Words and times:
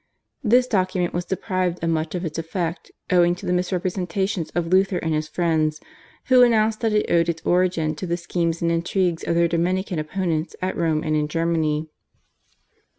This 0.43 0.65
document 0.65 1.13
was 1.13 1.25
deprived 1.25 1.83
of 1.83 1.91
much 1.91 2.15
of 2.15 2.25
its 2.25 2.39
effect 2.39 2.89
owing 3.11 3.35
to 3.35 3.45
the 3.45 3.53
misrepresentations 3.53 4.49
of 4.55 4.65
Luther 4.65 4.97
and 4.97 5.13
his 5.13 5.27
friends, 5.27 5.79
who 6.25 6.41
announced 6.41 6.79
that 6.79 6.91
it 6.93 7.05
owed 7.11 7.29
its 7.29 7.43
origin 7.45 7.93
to 7.97 8.07
the 8.07 8.17
schemes 8.17 8.63
and 8.63 8.71
intrigues 8.71 9.23
of 9.23 9.35
their 9.35 9.47
Dominican 9.47 9.99
opponents 9.99 10.55
at 10.59 10.75
Rome 10.75 11.03
and 11.03 11.15
in 11.15 11.27
Germany. 11.27 11.87